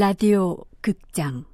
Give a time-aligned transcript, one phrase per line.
[0.00, 1.44] 라디오 극장.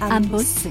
[0.00, 0.70] 안보스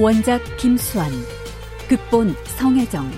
[0.00, 1.10] 원작 김수환
[1.86, 3.10] 극본 성혜정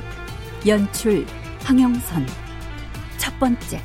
[0.66, 1.24] 연출
[1.62, 2.27] 황영선
[3.18, 3.80] 첫 번째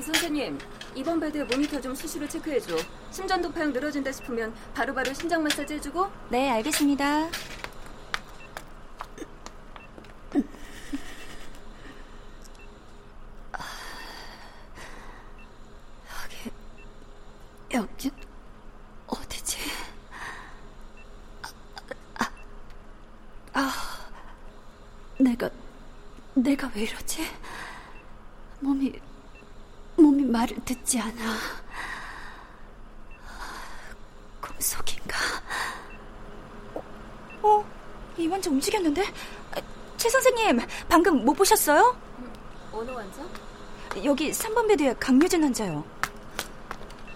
[0.00, 0.58] 선생님,
[0.96, 2.76] 이번 bed 모니터 좀 수시로 체크해줘.
[3.12, 6.08] 심전도 파형 늘어진다 싶으면 바로바로 심장 마사지 해주고.
[6.28, 7.28] 네, 알겠습니다.
[16.24, 18.10] 여기, 여기
[19.06, 19.56] 어디지?
[21.42, 21.48] 아,
[22.18, 22.30] 아,
[23.52, 23.72] 아,
[25.16, 25.48] 내가,
[26.34, 27.24] 내가 왜 이러지?
[28.58, 29.00] 몸이,
[29.96, 31.36] 몸이 말을 듣지 않아.
[34.40, 35.16] 꿈속인가?
[36.74, 36.82] 어,
[37.42, 37.64] 어,
[38.16, 39.04] 이 환자 움직였는데?
[39.52, 39.60] 아,
[39.96, 41.96] 최 선생님, 방금 못 보셨어요?
[42.72, 43.22] 어느 환자?
[44.02, 45.97] 여기 3번 베드에 강유진 환자요.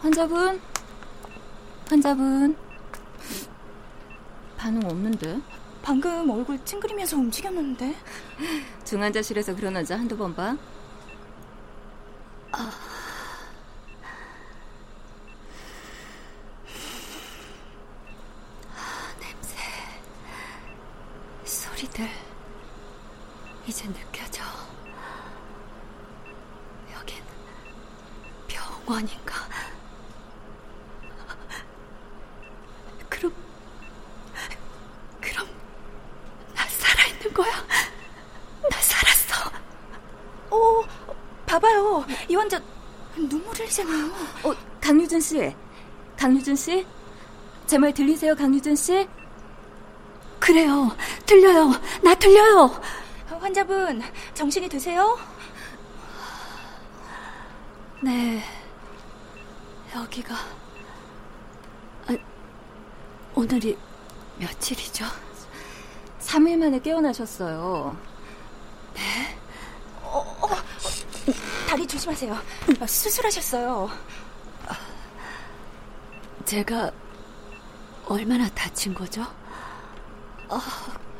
[0.02, 0.60] 환자분?
[1.88, 2.56] 환자분?
[4.56, 5.40] 반응 없는데?
[5.80, 7.94] 방금 얼굴 찡그리면서 움직였는데?
[8.84, 10.56] 중환자실에서 그런 환자 한두 번 봐?
[19.20, 19.56] 냄새,
[21.44, 22.08] 소리들,
[23.66, 24.42] 이제 느껴져.
[26.94, 27.22] 여긴
[28.48, 29.34] 병원인가?
[33.08, 33.32] 그럼,
[35.20, 35.48] 그럼,
[36.54, 37.52] 나 살아있는 거야?
[38.70, 39.50] 나 살았어.
[40.50, 40.84] 오,
[41.52, 42.04] 봐봐요.
[42.28, 42.58] 이 환자
[43.14, 44.06] 눈물 흘리잖아요.
[44.44, 45.54] 어, 강유준 씨.
[46.16, 46.86] 강유준 씨?
[47.66, 49.06] 제 말 들리세요, 강유준 씨?
[50.40, 50.96] 그래요.
[51.26, 51.72] 들려요.
[52.02, 52.70] 나 들려요.
[53.40, 54.02] 환자분,
[54.34, 55.18] 정신이 드세요?
[58.00, 58.42] 네.
[59.94, 60.34] 여기가
[62.08, 62.16] 아,
[63.34, 63.76] 오늘이
[64.38, 65.04] 며칠이죠?
[66.20, 67.96] 3일 만에 깨어나셨어요.
[71.72, 72.34] 다리 조심하세요.
[72.80, 73.88] 아, 수술하셨어요.
[76.44, 76.92] 제가
[78.04, 79.22] 얼마나 다친 거죠?
[80.50, 80.60] 아,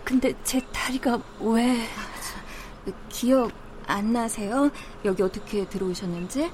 [0.05, 1.89] 근데 제 다리가 왜...
[3.09, 3.51] 기억
[3.87, 4.71] 안 나세요?
[5.07, 6.53] 여기 어떻게 들어오셨는지?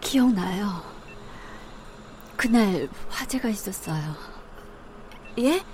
[0.00, 0.82] 기억나요.
[2.36, 4.16] 그날 화재가 있었어요.
[5.38, 5.64] 예?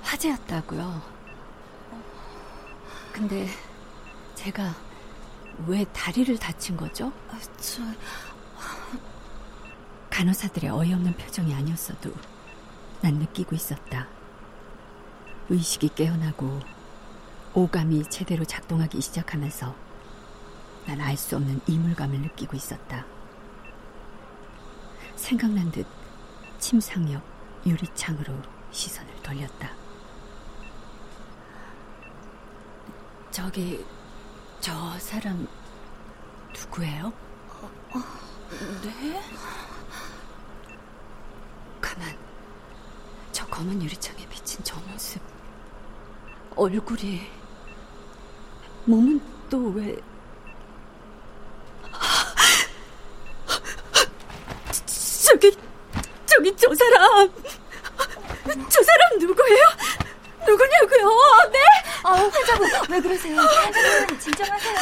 [0.00, 1.02] 화재였다고요.
[3.12, 3.46] 근데
[4.44, 4.74] 제가
[5.66, 7.10] 왜 다리를 다친 거죠?
[7.30, 7.80] 아, 저,
[10.10, 12.12] 간호사들의 어이없는 표정이 아니었어도
[13.00, 14.06] 난 느끼고 있었다.
[15.48, 16.60] 의식이 깨어나고
[17.54, 19.74] 오감이 제대로 작동하기 시작하면서
[20.86, 23.06] 난 알 수 없는 이물감을 느끼고 있었다.
[25.16, 25.86] 생각난 듯
[26.58, 27.22] 침상 옆
[27.64, 28.34] 유리창으로
[28.72, 29.70] 시선을 돌렸다.
[33.30, 33.82] 저기
[34.64, 35.46] 저 사람
[36.58, 37.12] 누구예요?
[38.82, 39.20] 네?
[41.82, 42.16] 가만.
[43.30, 45.20] 저 검은 유리창에 비친 저 모습.
[46.56, 47.30] 얼굴이.
[48.86, 49.20] 몸은
[49.50, 49.98] 또 왜.
[55.26, 55.54] 저기,
[56.24, 57.30] 저기 저 사람.
[58.70, 59.64] 저 사람 누구예요?
[60.46, 61.50] 누구냐고요?
[61.52, 61.58] 네?
[62.04, 63.40] 아, 환자분, 왜 그러세요?
[63.40, 64.74] 환자분, 진정하세요.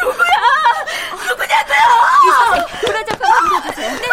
[0.00, 1.28] 누구야?
[1.28, 2.66] 누구냐고요?
[2.86, 3.90] 도라자판 옮겨주세요.
[3.96, 4.08] 네,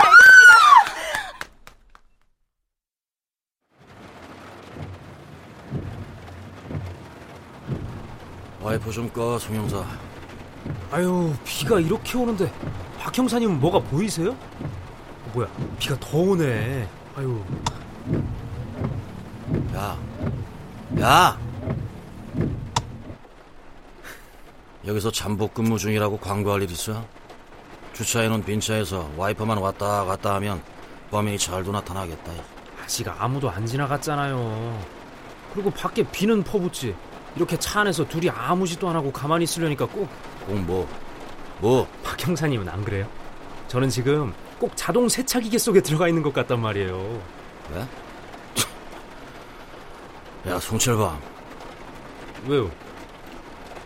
[8.61, 9.85] 와이프 좀 꺼, 송영사.
[10.91, 12.51] 아유 비가 이렇게 오는데
[12.99, 14.31] 박 형사님은 뭐가 보이세요?
[14.31, 15.47] 어, 뭐야
[15.77, 16.87] 비가 더 오네
[17.17, 17.43] 아유
[19.75, 19.97] 야,
[21.01, 21.44] 야!
[24.87, 27.03] 여기서 잠복 근무 중이라고 광고할 일 있어?
[27.93, 30.61] 주차해놓은 빈 차에서 와이퍼만 왔다 갔다 하면
[31.11, 32.31] 범인이 잘도 나타나겠다.
[32.83, 34.85] 아직 아무도 안 지나갔잖아요
[35.53, 36.95] 그리고 밖에 비는 퍼붓지.
[37.35, 40.07] 이렇게 차 안에서 둘이 아무 짓도 안 하고 가만히 있으려니까 꼭
[40.45, 40.87] 꼭 뭐?
[41.59, 41.87] 뭐?
[42.03, 43.07] 박 형사님은 안 그래요?
[43.67, 47.21] 저는 지금 꼭 자동 세차기계 속에 들어가 있는 것 같단 말이에요.
[47.73, 47.85] 왜?
[50.51, 51.19] 야, 송철범.
[52.47, 52.69] 왜요?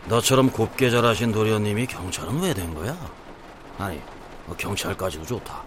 [0.10, 2.98] 너처럼 곱게 자라신 도련님이 경찰은 왜 된 거야?
[3.78, 4.02] 아니,
[4.48, 5.64] 뭐 경찰까지도 좋다.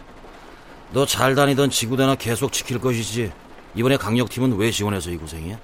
[0.92, 3.32] 너 잘 다니던 지구대나 계속 지킬 것이지.
[3.74, 5.56] 이번에 강력팀은 왜 지원해서 이 고생이야?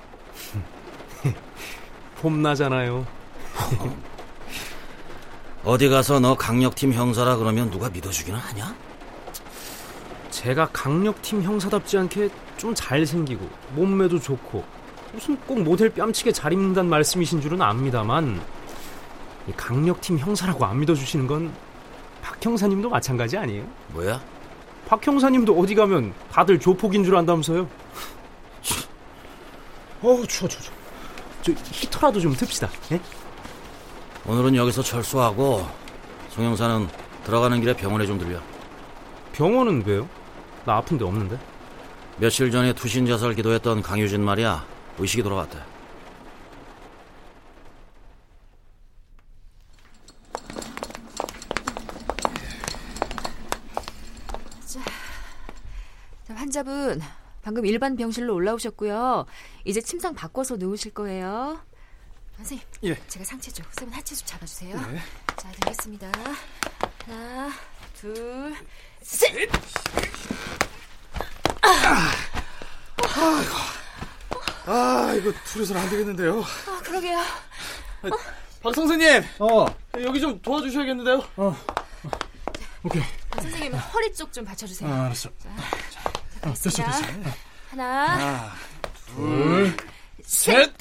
[2.23, 3.05] 폼나잖아요.
[5.65, 8.75] 어디 가서 너 강력팀 형사라 그러면 누가 믿어주기는 하냐?
[10.31, 14.65] 제가 강력팀 형사답지 않게 좀 잘생기고 몸매도 좋고
[15.13, 18.58] 무슨 꼭 모델 뺨치게 잘 입는다는 말씀이신 줄은 압니다만 이
[19.57, 21.53] 강력팀 형사라고 안 믿어주시는 건
[22.29, 23.65] 박 형사님도 마찬가지 아니에요?
[23.89, 24.21] 뭐야?
[24.87, 27.63] 박 형사님도 어디 가면 다들 조폭인 줄 안다면서요?
[30.03, 30.77] 어우 추워 추워 추워
[31.43, 33.01] 저 히터라도 좀 틉시다 예?
[34.27, 35.67] 오늘은 여기서 철수하고
[36.31, 36.87] 송 형사는
[37.25, 38.39] 들어가는 길에 병원에 좀 들려.
[39.33, 40.07] 병원은 왜요?
[40.67, 41.39] 나 아픈데 없는데
[42.19, 44.65] 며칠 전에 투신 자살 기도했던 강유진 말이야.
[44.99, 45.59] 의식이 돌아왔대.
[54.67, 54.81] 자,
[56.35, 57.01] 환자분
[57.49, 59.25] 방금 일반 병실로 올라오셨고요.
[59.65, 61.59] 이제 침상 바꿔서 누우실 거예요.
[62.37, 62.95] 선생님, 예.
[63.09, 64.79] 제가 상체 쪽, 쌤은 하체 좀 잡아주세요.
[65.35, 66.13] 자, 되겠습니다.
[67.07, 67.51] 하나,
[67.95, 68.55] 둘,
[69.01, 69.49] 셋.
[74.67, 76.43] 아, 이거 둘이서는 안 되겠는데요.
[76.43, 77.19] 아, 그러게요.
[78.63, 79.65] 박 선생님, 어,
[80.03, 81.27] 여기 좀 도와주셔야겠는데요.
[82.85, 83.03] 오케이.
[83.31, 84.93] 아, 선생님 허리 쪽 좀 받쳐주세요.
[84.93, 85.31] 아, 알았어.
[85.39, 85.49] 자,
[86.43, 86.93] 됐습니다.
[87.71, 88.53] 하나, 하나,
[89.15, 89.77] 둘,
[90.25, 90.73] 셋.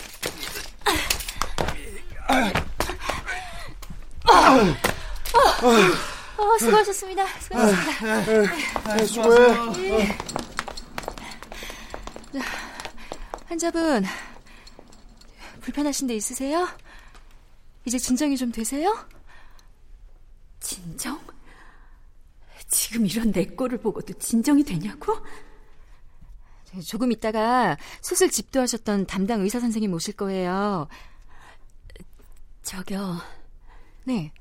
[6.38, 7.26] 어, 수고하셨습니다.
[7.40, 8.92] 수고하셨습니다.
[8.92, 10.18] 아, 수고해.
[13.48, 14.06] 환자분,
[15.62, 16.68] 불편하신 데 있으세요?
[17.86, 18.98] 이제 진정이 좀 되세요?
[20.60, 21.20] 진정?
[22.68, 25.16] 지금 이런 내 꼴을 보고도 진정이 되냐고?
[26.86, 30.88] 조금 있다가 수술 집도하셨던 담당 의사 선생님 오실 거예요.
[32.64, 33.18] 저기요,
[34.06, 34.32] 네.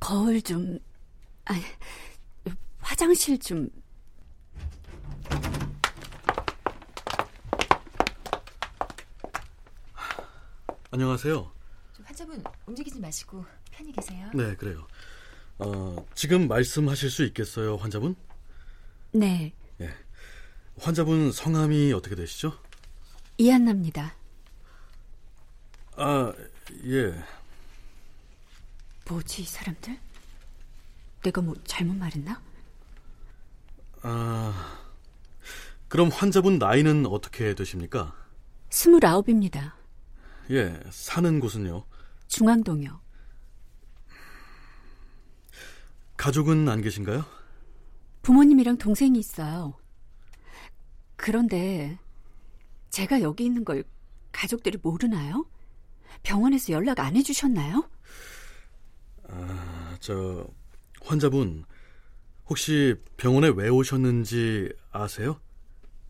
[0.00, 0.78] 거울 좀,
[1.46, 1.60] 아니,
[2.78, 3.68] 화장실 좀.
[10.92, 11.52] 안녕하세요.
[11.92, 14.30] 좀 환자분 움직이지 마시고 편히 계세요.
[14.32, 14.86] 네, 그래요.
[15.58, 18.14] 어, 지금 말씀하실 수 있겠어요, 환자분?
[19.12, 19.52] 네,
[20.78, 22.52] 환자분 성함이 어떻게 되시죠?
[23.38, 24.14] 이한나입니다.
[25.96, 26.32] 아,
[26.84, 27.14] 예.
[29.08, 29.98] 뭐지, 이 사람들?
[31.22, 32.40] 내가 뭐 잘못 말했나?
[34.02, 34.78] 아,
[35.88, 38.14] 그럼 환자분 나이는 어떻게 되십니까?
[38.70, 39.76] 스물아홉입니다.
[40.50, 41.84] 예, 사는 곳은요?
[42.28, 43.00] 중앙동이요.
[46.16, 47.24] 가족은 안 계신가요?
[48.22, 49.74] 부모님이랑 동생이 있어요.
[51.16, 51.98] 그런데
[52.90, 53.84] 제가 여기 있는 걸
[54.32, 55.46] 가족들이 모르나요?
[56.22, 57.88] 병원에서 연락 안 해주셨나요?
[59.28, 60.46] 아, 저,
[61.02, 61.64] 환자분,
[62.48, 65.40] 혹시 병원에 왜 오셨는지 아세요?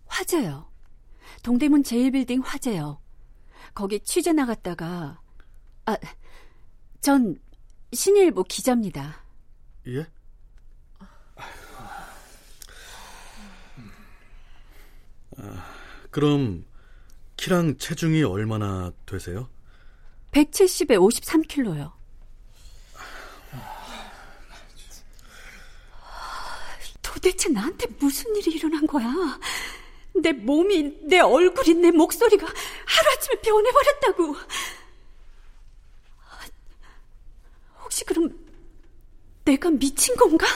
[0.07, 0.71] 화재요.
[1.43, 3.01] 동대문 제일빌딩 화재요.
[3.75, 5.21] 거기 취재 나갔다가
[5.87, 5.97] 아,
[7.01, 7.39] 전
[7.93, 9.23] 신일보 기자입니다.
[9.89, 10.07] 예?
[15.39, 15.67] 아,
[16.11, 16.65] 그럼
[17.37, 19.49] 키랑 체중이 얼마나 되세요?
[20.33, 21.93] 170에 53킬로요.
[27.03, 29.13] 도대체 나한테 무슨 일이 일어난 거야?
[30.15, 34.37] 내 몸이, 내 얼굴이, 내 목소리가 하루아침에 변해버렸다고.
[37.83, 38.39] 혹시 그럼
[39.45, 40.47] 내가 미친 건가?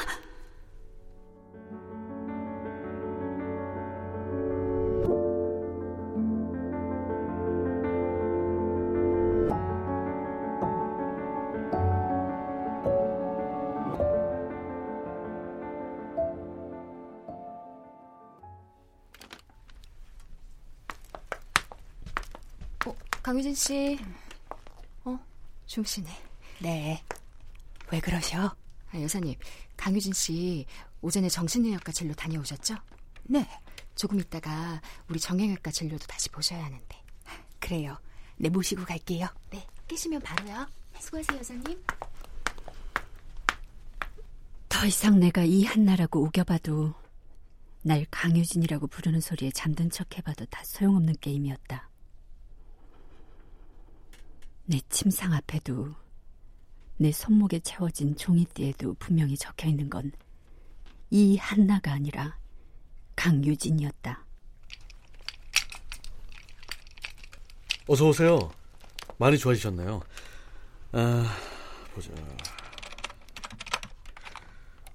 [23.30, 23.96] 강유진 씨.
[25.04, 25.16] 어,
[25.64, 26.10] 주무시네.
[26.62, 27.00] 네.
[27.92, 28.56] 왜 그러셔?
[28.90, 29.36] 아, 여사님,
[29.76, 30.66] 강유진 씨
[31.00, 32.74] 오전에 정신의학과 진료 다녀오셨죠?
[33.22, 33.48] 네.
[33.94, 36.96] 조금 있다가 우리 정형외과 진료도 다시 보셔야 하는데.
[37.60, 37.96] 그래요.
[38.36, 39.28] 네, 모시고 갈게요.
[39.50, 40.66] 네, 깨시면 바로요.
[40.98, 41.84] 수고하세요, 여사님.
[44.68, 46.94] 더 이상 내가 이 한나라고 우겨봐도
[47.82, 51.89] 날 강유진이라고 부르는 소리에 잠든 척 해봐도 다 소용없는 게임이었다.
[54.70, 55.94] 내 침상 앞에도
[56.96, 60.10] 내 손목에 채워진 종이띠에도 분명히 적혀 있는 건
[61.12, 62.38] 이 한나가 아니라
[63.16, 64.24] 강유진이었다.
[67.88, 68.52] 어서 오세요.
[69.18, 70.00] 많이 좋아지셨네요.
[70.92, 71.36] 아,
[71.92, 72.12] 보자.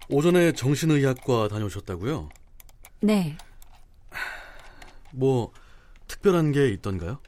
[0.07, 2.29] 오전에 정신의학과 다녀오셨다고요?
[3.01, 3.37] 네,
[5.11, 5.51] 뭐
[6.07, 7.19] 특별한 게 있던가요?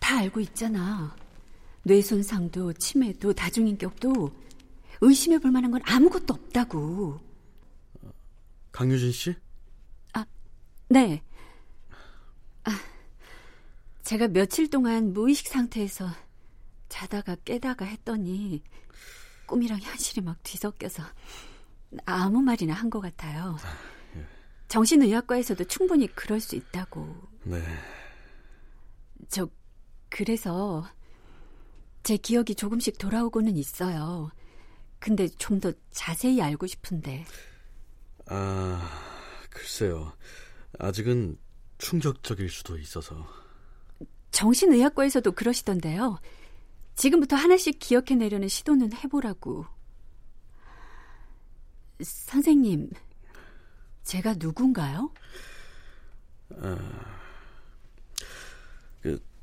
[0.00, 1.14] 다 알고 있잖아.
[1.82, 4.30] 뇌 손상도 치매도 다중인격도
[5.00, 7.20] 의심해 볼 만한 건 아무것도 없다고.
[8.72, 9.34] 강유진 씨?
[10.92, 11.22] 네.
[12.64, 12.70] 아,
[14.02, 16.08] 제가 며칠 동안 무의식 상태에서
[16.88, 18.64] 자다가 깨다가 했더니
[19.46, 21.04] 꿈이랑 현실이 막 뒤섞여서
[22.04, 23.56] 아무 말이나 한 것 같아요.
[24.66, 27.16] 정신의학과에서도 충분히 그럴 수 있다고.
[27.44, 27.62] 네.
[29.28, 29.48] 저
[30.08, 30.84] 그래서
[32.02, 34.30] 제 기억이 조금씩 돌아오고는 있어요.
[34.98, 37.24] 근데 좀 더 자세히 알고 싶은데
[38.26, 38.88] 아,
[39.50, 40.12] 글쎄요.
[40.78, 41.36] 아직은
[41.78, 43.26] 충격적일 수도 있어서.
[44.30, 46.18] 정신의학과에서도 그러시던데요.
[46.94, 49.66] 지금부터 하나씩 기억해내려는 시도는 해보라고.
[52.02, 52.90] 선생님,
[54.04, 55.12] 제가 누군가요?
[56.48, 56.78] 그,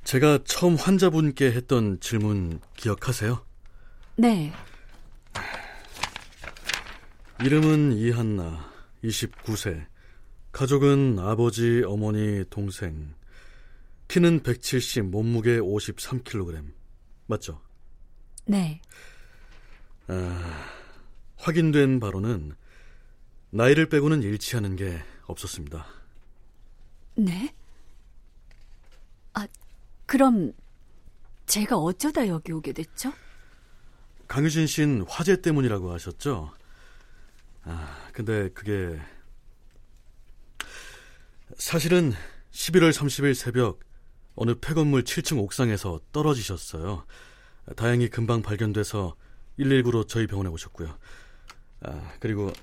[0.08, 3.46] 제가 처음 환자분께 했던 질문 기억하세요?
[4.16, 4.54] 네,
[7.44, 8.72] 이름은 이한나,
[9.04, 9.86] 29세.
[10.54, 13.14] 가족은 아버지, 어머니, 동생.
[14.08, 16.72] 키는 170, 몸무게 53kg.
[17.26, 17.62] 맞죠?
[18.46, 18.80] 네.
[21.36, 22.56] 확인된 바로는
[23.50, 25.86] 나이를 빼고는 일치하는 게 없었습니다.
[27.16, 27.54] 네?
[29.34, 29.46] 아,
[30.08, 30.54] 그럼
[31.46, 33.14] 제가 어쩌다 여기 오게 됐죠?
[34.28, 36.54] 강유진 씨는 화재 때문이라고 하셨죠?
[37.64, 39.00] 아, 근데 그게
[41.58, 42.14] 사실은
[42.52, 43.80] 11월 30일 새벽
[44.36, 47.06] 어느 폐건물 7층 옥상에서 떨어지셨어요.
[47.76, 49.16] 다행히 금방 발견돼서
[49.60, 50.98] 119로 저희 병원에 오셨고요.
[51.82, 52.54] 아, 그리고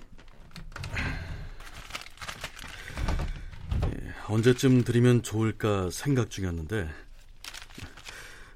[3.87, 7.04] 예, 언제쯤 드리면 좋을까 생각 중이었는데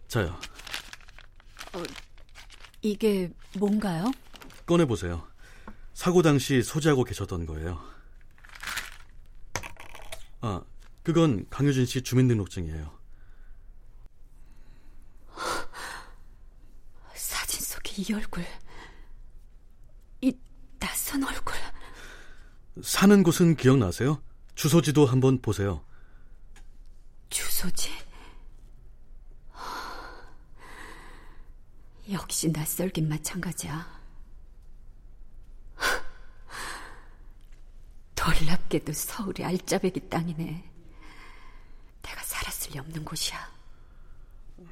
[0.09, 0.39] 자요.
[2.81, 4.11] 이게 뭔가요?
[4.67, 5.27] 꺼내보세요.
[5.93, 7.83] 사고 당시 소지하고 계셨던 거예요.
[10.41, 10.63] 아,
[11.03, 12.97] 그건 강효진 씨 주민등록증이에요.
[17.15, 18.45] 사진 속의 이 얼굴.
[20.23, 20.33] 이
[20.79, 21.55] 낯선 얼굴.
[22.83, 24.23] 사는 곳은 기억나세요?
[24.55, 25.85] 주소지도 한번 보세요.
[27.29, 27.91] 주소지.
[32.11, 33.99] 역시 낯설긴 마찬가지야.
[38.17, 40.65] 놀랍게도 서울이 알짜배기 땅이네.
[42.03, 43.39] 내가 살았을 리 없는 곳이야.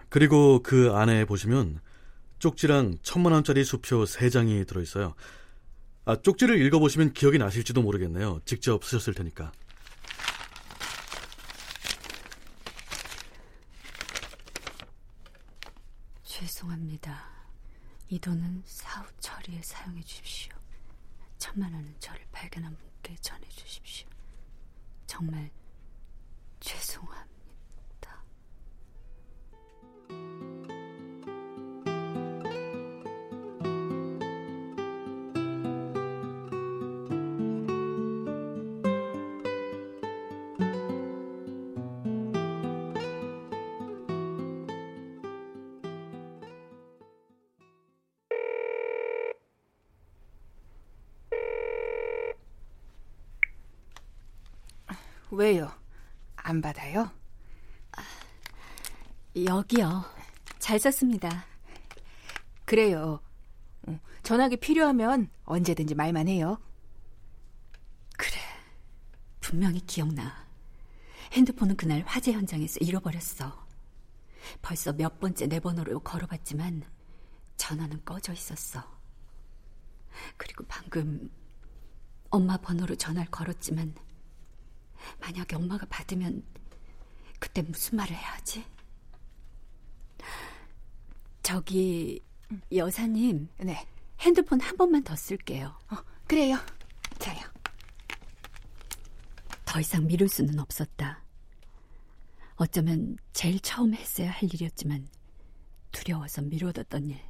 [0.08, 1.80] 그리고 그 안에 보시면
[2.38, 5.14] 쪽지랑 천만 원짜리 수표 3장이 들어있어요.
[6.04, 8.40] 아, 쪽지를 읽어보시면 기억이 나실지도 모르겠네요.
[8.44, 9.52] 직접 쓰셨을 테니까.
[16.56, 17.28] 죄송합니다.
[18.08, 20.54] 이 돈은 사후 처리에 사용해 주십시오.
[21.36, 24.08] 천만 원은 저를 발견한 분께 전해 주십시오.
[25.06, 25.50] 정말
[26.60, 27.35] 죄송합니다.
[55.36, 55.70] 왜요?
[56.36, 57.10] 안 받아요?
[59.36, 60.02] 여기요.
[60.58, 61.44] 잘 썼습니다.
[62.64, 63.20] 그래요.
[63.86, 66.58] 어, 전화기 필요하면 언제든지 말만 해요.
[68.16, 68.38] 그래.
[69.40, 70.46] 분명히 기억나.
[71.32, 73.66] 핸드폰은 그날 화재 현장에서 잃어버렸어.
[74.62, 76.82] 벌써 몇 번째 내 번호로 걸어봤지만
[77.58, 78.82] 전화는 꺼져 있었어.
[80.38, 81.30] 그리고 방금
[82.30, 83.94] 엄마 번호로 전화를 걸었지만
[85.20, 86.42] 만약에 엄마가 받으면
[87.38, 88.64] 그때 무슨 말을 해야 하지?
[91.42, 92.20] 저기
[92.74, 93.86] 여사님, 네.
[94.20, 95.78] 핸드폰 한 번만 더 쓸게요.
[95.90, 95.96] 어,
[96.26, 96.56] 그래요.
[97.18, 97.38] 자요.
[99.64, 101.22] 더 이상 미룰 수는 없었다.
[102.56, 105.06] 어쩌면 제일 처음 했어야 할 일이었지만
[105.92, 107.20] 두려워서 미뤄뒀던 일.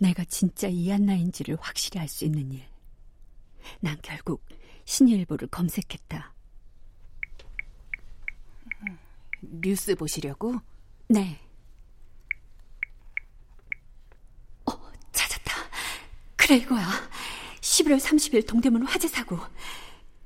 [0.00, 2.64] 내가 진짜 이한나인지를 확실히 알 수 있는 일.
[3.80, 4.44] 난 결국
[4.88, 6.32] 신일보를 검색했다.
[9.42, 10.54] 뉴스 보시려고?
[11.08, 11.38] 네.
[14.64, 14.72] 어,
[15.12, 15.54] 찾았다.
[16.36, 16.88] 그래, 이거야.
[17.60, 19.38] 11월 30일 동대문 화재 사고.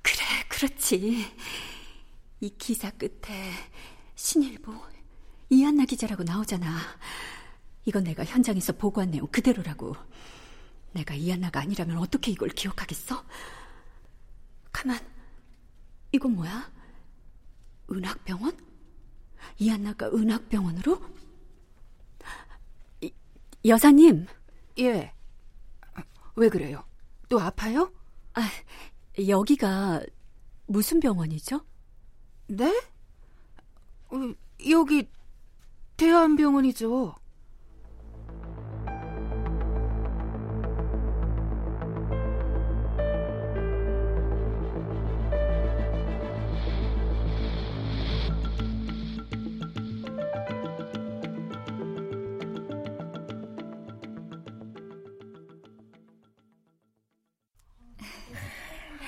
[0.01, 1.27] 그래, 그렇지.
[2.41, 3.51] 이 기사 끝에
[4.15, 4.73] 신일보
[5.51, 6.79] 이한나 기자라고 나오잖아.
[7.85, 9.97] 이건 내가 현장에서 보고한 내용 그대로라고.
[10.93, 13.25] 내가 이한나가 아니라면 어떻게 이걸 기억하겠어?
[14.73, 14.99] 가만,
[16.13, 16.71] 이건 뭐야?
[17.91, 18.57] 은학병원?
[19.59, 21.01] 이한나가 은학병원으로?
[23.01, 23.13] 이,
[23.65, 24.27] 여사님.
[24.79, 25.13] 예.
[26.35, 26.85] 왜 그래요?
[27.29, 27.93] 또 아파요?
[28.35, 28.49] 아,
[29.29, 30.03] 여기가
[30.67, 31.65] 무슨 병원이죠?
[32.49, 32.71] 네?
[34.11, 34.17] 어,
[34.71, 35.09] 여기
[35.97, 37.15] 대한병원이죠.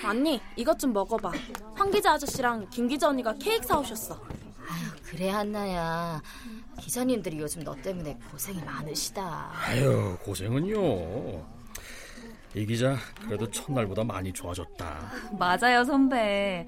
[0.05, 1.33] 언니, 이것 좀 먹어봐.
[1.75, 4.15] 황 기자 아저씨랑 김 기자 언니가 케이크 사오셨어.
[4.15, 6.21] 아유, 그래 한나야.
[6.81, 9.51] 기자님들이 요즘 너 때문에 고생이 많으시다.
[9.55, 11.55] 아유, 고생은요.
[12.57, 15.11] 이 기자 그래도 첫날보다 많이 좋아졌다.
[15.39, 16.67] 맞아요, 선배.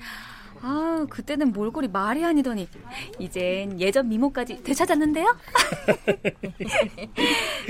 [0.62, 2.66] 아, 그때는 몰골이 말이 아니더니
[3.18, 5.26] 이젠 예전 미모까지 되찾았는데요?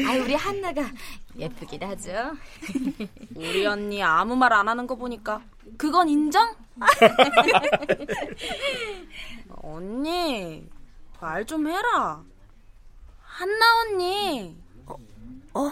[0.07, 0.83] 아, 우리 한나가
[1.37, 2.33] 예쁘긴 하죠.
[3.35, 5.43] 우리 언니 아무 말 안 하는 거 보니까
[5.77, 6.55] 그건 인정?
[9.63, 10.69] 언니,
[11.21, 12.23] 말 좀 해라.
[13.23, 14.57] 한나 언니.
[14.87, 14.95] 어?
[15.55, 15.71] 어?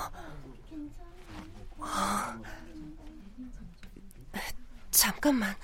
[4.90, 5.54] 잠깐만.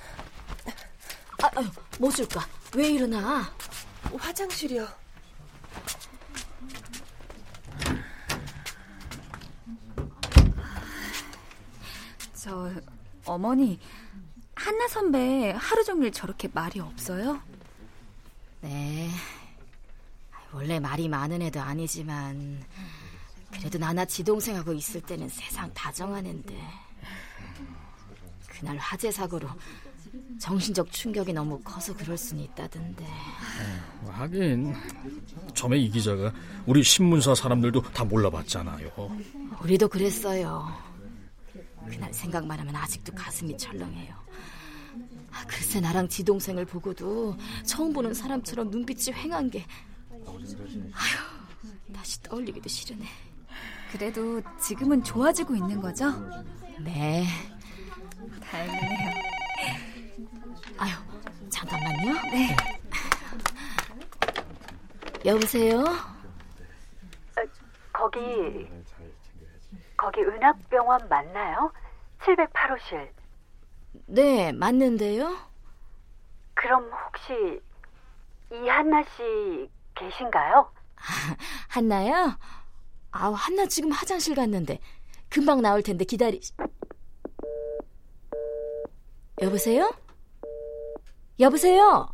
[1.43, 1.67] 아, 아유,
[1.99, 2.47] 뭐 줄까?
[2.77, 3.43] 왜 일어나?
[4.19, 4.87] 화장실이요.
[12.35, 12.71] 저
[13.25, 13.79] 어머니
[14.61, 17.41] 한나 선배 하루 종일 저렇게 말이 없어요?
[18.61, 19.09] 네.
[20.53, 22.63] 원래 말이 많은 애도 아니지만
[23.51, 26.55] 그래도 나나 지동생하고 있을 때는 세상 다정하는데
[28.49, 29.49] 그날 화재 사고로
[30.39, 33.07] 정신적 충격이 너무 커서 그럴 수는 있다던데.
[34.03, 34.75] 뭐 하긴
[35.55, 36.35] 처음에 이 기자가
[36.67, 38.91] 우리 신문사 사람들도 다 몰라봤잖아요.
[39.63, 40.69] 우리도 그랬어요.
[41.89, 44.15] 그날 생각만 하면 아직도 가슴이 철렁해요.
[45.33, 49.65] 아, 글쎄 나랑 지동생을 보고도 처음 보는 사람처럼 눈빛이 횡한 게
[50.93, 53.05] 아휴 다시 떠올리기도 싫으네.
[53.93, 56.11] 그래도 지금은 좋아지고 있는 거죠?
[56.81, 57.27] 네.
[58.43, 59.11] 다행이네요.
[60.79, 60.93] 아유,
[61.51, 62.13] 잠깐만요.
[62.33, 62.57] 네.
[65.25, 65.81] 여보세요?
[65.81, 67.43] 어,
[67.93, 68.19] 거기
[69.97, 71.71] 거기 은학병원 맞나요?
[72.21, 73.09] 708호실.
[74.13, 75.37] 네, 맞는데요.
[76.55, 77.61] 그럼 혹시
[78.53, 80.69] 이 한나 씨 계신가요?
[81.69, 82.37] 한나요?
[83.13, 84.81] 아우, 한나 지금 화장실 갔는데
[85.29, 86.41] 금방 나올 텐데 기다리.
[89.41, 89.93] 여보세요?
[91.39, 92.09] 여보세요?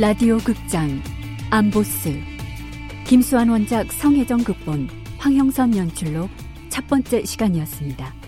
[0.00, 0.88] 라디오 극장
[1.50, 2.18] 암보스
[3.06, 6.26] 김수환 원작 성혜정 극본 황형선 연출로
[6.70, 8.19] 첫 번째 시간이었습니다.